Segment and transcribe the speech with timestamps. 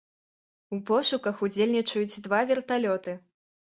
[0.77, 3.11] У пошуках удзельнічаюць два верталёты.